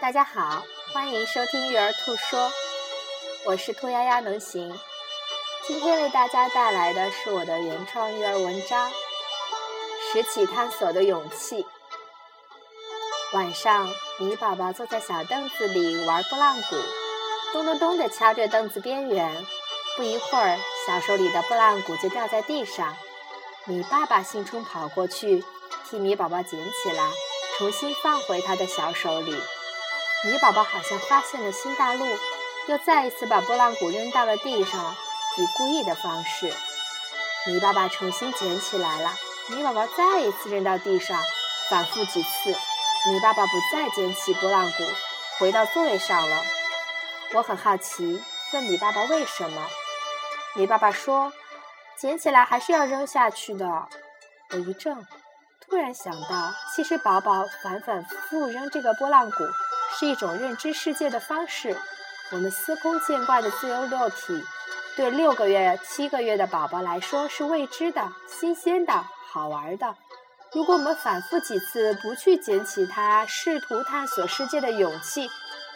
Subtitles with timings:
[0.00, 2.50] 大家好，欢迎收听育儿兔说，
[3.46, 4.78] 我是兔丫丫能行。
[5.66, 8.90] 今天为大家带来的是我的原创育儿文章
[10.12, 11.62] 《拾起探索的勇气》。
[13.32, 13.88] 晚上，
[14.18, 16.76] 米宝宝坐在小凳子里玩拨浪鼓，
[17.52, 19.46] 咚咚咚地敲着凳子边缘。
[19.96, 22.94] 不一会儿，小手里的拨浪鼓就掉在地上。
[23.64, 25.42] 米爸爸兴冲跑过去，
[25.88, 27.10] 替米宝宝捡起来，
[27.56, 29.34] 重新放回他的小手里。
[30.24, 32.06] 米宝宝好像发现了新大陆，
[32.68, 34.94] 又再一次把拨浪鼓扔到了地上，
[35.36, 36.52] 以故意的方式。
[37.46, 39.12] 米爸爸重新捡起来了，
[39.48, 41.20] 米宝宝再一次扔到地上，
[41.68, 44.84] 反复几次，米爸爸不再捡起拨浪鼓，
[45.38, 46.42] 回到座位上了。
[47.34, 48.22] 我很好奇，
[48.52, 49.68] 问米爸爸为什么？
[50.54, 51.32] 米爸爸说。
[51.96, 53.88] 捡起来还是要扔下去的。
[54.50, 55.06] 我一怔，
[55.74, 59.38] 突然想到，其实宝宝反反复复扔这个拨浪鼓，
[59.98, 61.76] 是一种认知世界的方式。
[62.30, 64.40] 我们司空见惯的自由落体，
[64.94, 69.96] 对六个月、七个月的宝宝来说是未知的、新鲜的、好玩的。
[70.52, 75.28] 如果我们反复几次不去捡起它，试图探索世界的勇气，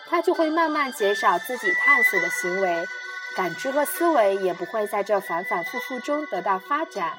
[0.08, 2.86] 它就会慢慢减少自己探索的行为。
[3.34, 7.18] 感知和思维也不会在这反反复复中得到发展。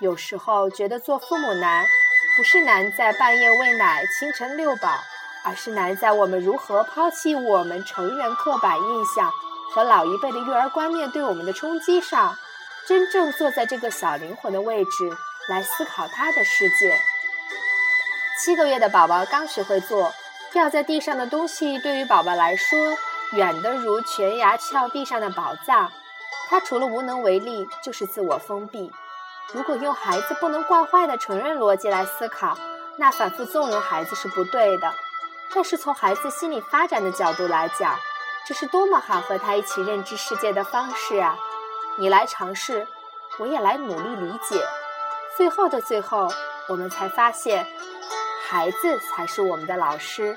[0.00, 1.84] 有时候觉得做父母难，
[2.36, 4.88] 不是难在半夜喂奶、清晨遛宝，
[5.44, 9.30] 而是难在我们如何抛弃我们成人刻板印象
[9.70, 12.36] 和老一辈的育儿观念对我们的冲击上，
[12.86, 15.16] 真正坐在这个小灵魂的位置
[15.48, 16.98] 来思考他的世界。
[18.42, 20.12] 七个月的宝宝刚学会坐，
[20.52, 22.78] 掉在地上的东西对于宝宝来说。
[23.32, 25.90] 远得如悬崖峭壁上的宝藏，
[26.48, 28.92] 他除了无能为力，就是自我封闭。
[29.52, 32.56] 如果用孩子不能惯坏的成人逻辑来思考，
[32.96, 34.92] 那反复纵容孩子是不对的。
[35.54, 37.96] 但是从孩子心理发展的角度来讲，
[38.46, 41.36] 这是多么好和他一起认知世界的方式啊！
[41.96, 42.86] 你来尝试，
[43.38, 44.60] 我也来努力理解。
[45.36, 46.28] 最后的最后，
[46.68, 47.66] 我们才发现，
[48.48, 50.36] 孩子才是我们的老师。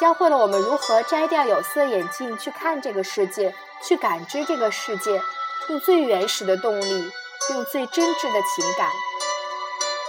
[0.00, 3.54] 教会了我们如何摘掉有色眼镜去看这个世界，
[3.86, 5.22] 去感知这个世界，
[5.68, 7.12] 用最原始的动力，
[7.50, 8.88] 用最真挚的情感，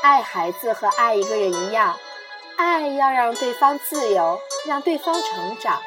[0.02, 1.98] 爱孩子和爱一个人一样，
[2.56, 5.82] 爱要让对方自由，让对方成长，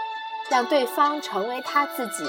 [0.51, 2.25] 让对方成为他自己。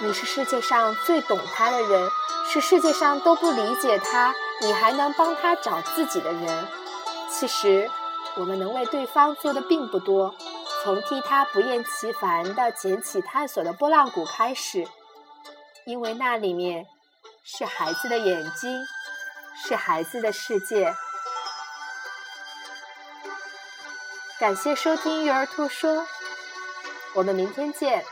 [0.00, 2.10] 你是世界上最懂他的人，
[2.48, 6.68] 是世界上都不理解他，你还能帮他找自己的人。
[7.28, 7.90] 其实，
[8.36, 10.34] 我们能为对方做的并不多。
[10.82, 14.88] 从替他不厌其烦地捡起探索的拨浪鼓开始，
[15.84, 16.86] 因为那里面
[17.44, 18.86] 是孩子的眼睛，
[19.66, 20.94] 是孩子的世界。
[24.38, 26.06] 感谢收听育儿兔说，
[27.14, 28.04] 我们明天见。